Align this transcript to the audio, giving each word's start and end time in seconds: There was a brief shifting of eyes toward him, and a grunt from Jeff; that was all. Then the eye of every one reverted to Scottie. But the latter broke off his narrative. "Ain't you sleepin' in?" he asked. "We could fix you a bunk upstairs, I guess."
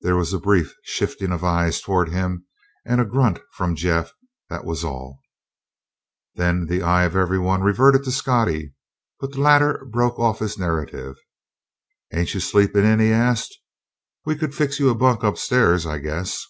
There 0.00 0.16
was 0.16 0.32
a 0.32 0.40
brief 0.40 0.74
shifting 0.82 1.30
of 1.30 1.44
eyes 1.44 1.80
toward 1.80 2.08
him, 2.08 2.46
and 2.84 3.00
a 3.00 3.04
grunt 3.04 3.38
from 3.52 3.76
Jeff; 3.76 4.12
that 4.50 4.64
was 4.64 4.82
all. 4.82 5.20
Then 6.34 6.66
the 6.66 6.82
eye 6.82 7.04
of 7.04 7.14
every 7.14 7.38
one 7.38 7.60
reverted 7.62 8.02
to 8.02 8.10
Scottie. 8.10 8.74
But 9.20 9.30
the 9.30 9.40
latter 9.40 9.86
broke 9.88 10.18
off 10.18 10.40
his 10.40 10.58
narrative. 10.58 11.14
"Ain't 12.12 12.34
you 12.34 12.40
sleepin' 12.40 12.84
in?" 12.84 12.98
he 12.98 13.12
asked. 13.12 13.56
"We 14.26 14.34
could 14.34 14.52
fix 14.52 14.80
you 14.80 14.90
a 14.90 14.96
bunk 14.96 15.22
upstairs, 15.22 15.86
I 15.86 15.98
guess." 15.98 16.44